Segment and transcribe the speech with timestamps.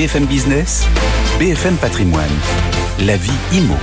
[0.00, 0.86] BFM Business,
[1.38, 2.24] BFM Patrimoine,
[3.00, 3.76] la vie IMO.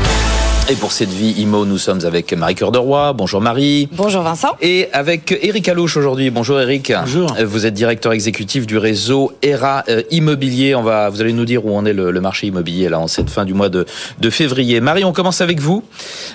[0.69, 3.13] Et pour cette vie IMO, nous sommes avec Marie Cœur de Roy.
[3.13, 3.87] Bonjour Marie.
[3.93, 4.57] Bonjour Vincent.
[4.59, 6.29] Et avec Eric Alouche aujourd'hui.
[6.29, 6.91] Bonjour Eric.
[6.99, 7.33] Bonjour.
[7.45, 10.75] Vous êtes directeur exécutif du réseau ERA euh, Immobilier.
[10.75, 13.07] On va, vous allez nous dire où en est le, le, marché immobilier là en
[13.07, 13.85] cette fin du mois de,
[14.19, 14.81] de février.
[14.81, 15.85] Marie, on commence avec vous.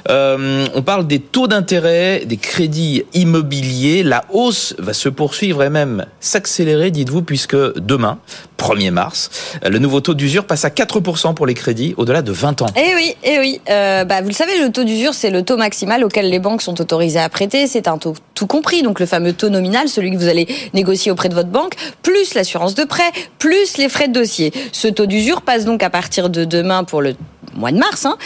[0.09, 4.03] Euh, on parle des taux d'intérêt, des crédits immobiliers.
[4.03, 8.19] La hausse va se poursuivre et même s'accélérer, dites-vous, puisque demain,
[8.63, 9.31] 1er mars,
[9.69, 12.67] le nouveau taux d'usure passe à 4% pour les crédits au-delà de 20 ans.
[12.77, 13.61] Eh oui, eh oui.
[13.69, 16.63] Euh, bah, vous le savez, le taux d'usure, c'est le taux maximal auquel les banques
[16.63, 17.67] sont autorisées à prêter.
[17.67, 21.11] C'est un taux tout compris, donc le fameux taux nominal, celui que vous allez négocier
[21.11, 24.53] auprès de votre banque, plus l'assurance de prêt, plus les frais de dossier.
[24.71, 27.15] Ce taux d'usure passe donc à partir de demain pour le
[27.55, 28.17] mois de mars, hein,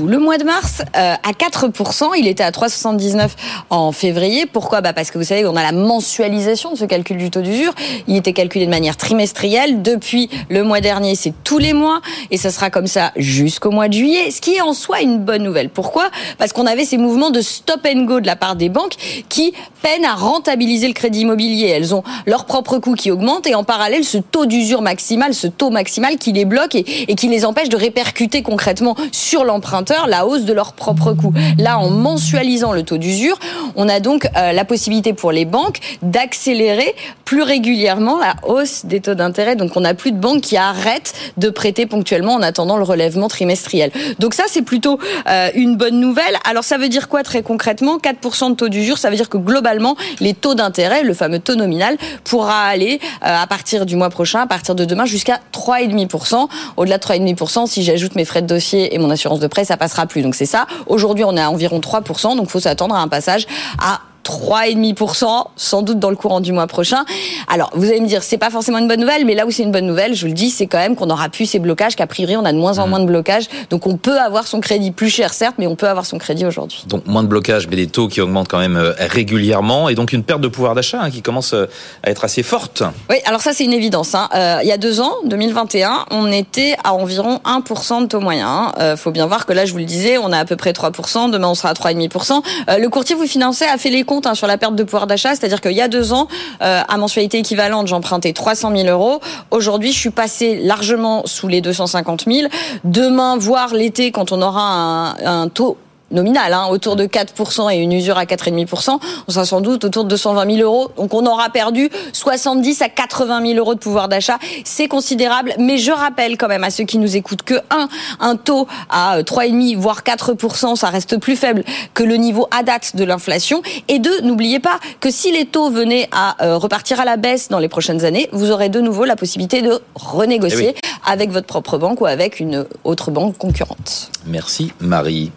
[0.00, 2.10] le mois de mars euh, à 4%.
[2.18, 3.30] Il était à 3,79
[3.70, 4.46] en février.
[4.46, 4.80] Pourquoi?
[4.80, 7.72] Bah Parce que vous savez, on a la mensualisation de ce calcul du taux d'usure.
[8.08, 9.82] Il était calculé de manière trimestrielle.
[9.82, 12.00] Depuis le mois dernier, c'est tous les mois.
[12.30, 14.30] Et ça sera comme ça jusqu'au mois de juillet.
[14.30, 15.68] Ce qui est en soi une bonne nouvelle.
[15.68, 16.10] Pourquoi?
[16.38, 18.94] Parce qu'on avait ces mouvements de stop and go de la part des banques
[19.28, 21.68] qui peinent à rentabiliser le crédit immobilier.
[21.68, 25.46] Elles ont leurs propres coûts qui augmentent et en parallèle, ce taux d'usure maximal, ce
[25.46, 30.26] taux maximal qui les bloque et qui les empêche de répercuter concrètement sur l'emprunt la
[30.26, 31.32] hausse de leurs propres coûts.
[31.58, 33.38] Là, en mensualisant le taux d'usure,
[33.76, 36.94] on a donc euh, la possibilité pour les banques d'accélérer
[37.32, 39.56] plus régulièrement la hausse des taux d'intérêt.
[39.56, 43.28] Donc, on n'a plus de banques qui arrêtent de prêter ponctuellement en attendant le relèvement
[43.28, 43.90] trimestriel.
[44.18, 46.36] Donc ça, c'est plutôt euh, une bonne nouvelle.
[46.44, 47.96] Alors, ça veut dire quoi très concrètement?
[47.96, 51.54] 4% de taux d'usure, ça veut dire que globalement, les taux d'intérêt, le fameux taux
[51.54, 56.48] nominal, pourra aller euh, à partir du mois prochain, à partir de demain, jusqu'à 3,5%.
[56.76, 59.78] Au-delà de 3,5%, si j'ajoute mes frais de dossier et mon assurance de prêt, ça
[59.78, 60.20] passera plus.
[60.20, 60.66] Donc c'est ça.
[60.86, 63.46] Aujourd'hui, on est à environ 3%, donc faut s'attendre à un passage
[63.78, 64.00] à
[64.32, 67.04] 3,5%, sans doute dans le courant du mois prochain.
[67.48, 69.62] Alors, vous allez me dire, c'est pas forcément une bonne nouvelle, mais là où c'est
[69.62, 71.96] une bonne nouvelle, je vous le dis, c'est quand même qu'on aura plus ces blocages,
[71.96, 73.46] qu'a priori, on a de moins en moins de blocages.
[73.70, 76.46] Donc, on peut avoir son crédit plus cher, certes, mais on peut avoir son crédit
[76.46, 76.84] aujourd'hui.
[76.86, 80.12] Donc, moins de blocages, mais des taux qui augmentent quand même euh, régulièrement, et donc
[80.12, 81.66] une perte de pouvoir d'achat hein, qui commence euh,
[82.02, 82.82] à être assez forte.
[83.10, 84.14] Oui, alors ça, c'est une évidence.
[84.14, 84.28] Hein.
[84.34, 88.48] Euh, il y a deux ans, 2021, on était à environ 1% de taux moyen.
[88.48, 88.72] Hein.
[88.78, 90.72] Euh, faut bien voir que là, je vous le disais, on a à peu près
[90.72, 92.42] 3%, demain, on sera à 3,5%.
[92.70, 95.06] Euh, le courtier vous finançait a fait les comptes hein, sur la perte de pouvoir
[95.06, 96.28] d'achat, c'est-à-dire qu'il y a deux ans,
[96.62, 99.20] euh, à mensualité équivalente, j'empruntais 300 000 euros.
[99.50, 102.48] Aujourd'hui, je suis passé largement sous les 250 000.
[102.84, 105.76] Demain, voire l'été, quand on aura un, un taux
[106.12, 110.04] nominal, hein, autour de 4% et une usure à 4,5%, on sera sans doute autour
[110.04, 110.90] de 220 000 euros.
[110.96, 114.38] Donc on aura perdu 70 à 80 000 euros de pouvoir d'achat.
[114.64, 117.88] C'est considérable, mais je rappelle quand même à ceux qui nous écoutent que un,
[118.20, 121.64] un taux à 3,5 voire 4%, ça reste plus faible
[121.94, 123.62] que le niveau à date de l'inflation.
[123.88, 127.48] Et deux, n'oubliez pas que si les taux venaient à euh, repartir à la baisse
[127.48, 130.90] dans les prochaines années, vous aurez de nouveau la possibilité de renégocier Eh oui.
[131.06, 134.10] avec votre propre banque ou avec une autre banque concurrente.
[134.26, 135.32] Merci Marie.